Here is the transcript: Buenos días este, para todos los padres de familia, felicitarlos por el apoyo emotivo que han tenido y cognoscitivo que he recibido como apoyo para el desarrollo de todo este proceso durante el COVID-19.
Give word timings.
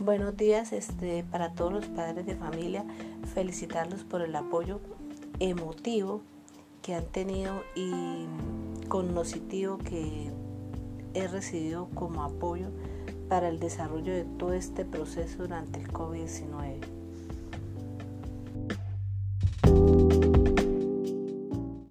Buenos 0.00 0.34
días 0.34 0.72
este, 0.72 1.24
para 1.30 1.52
todos 1.52 1.74
los 1.74 1.84
padres 1.84 2.24
de 2.24 2.34
familia, 2.34 2.86
felicitarlos 3.34 4.02
por 4.02 4.22
el 4.22 4.34
apoyo 4.34 4.80
emotivo 5.40 6.22
que 6.80 6.94
han 6.94 7.04
tenido 7.04 7.62
y 7.74 8.24
cognoscitivo 8.88 9.76
que 9.76 10.30
he 11.12 11.28
recibido 11.28 11.90
como 11.94 12.24
apoyo 12.24 12.68
para 13.28 13.48
el 13.48 13.60
desarrollo 13.60 14.14
de 14.14 14.24
todo 14.24 14.54
este 14.54 14.86
proceso 14.86 15.42
durante 15.42 15.80
el 15.80 15.92
COVID-19. 15.92 16.99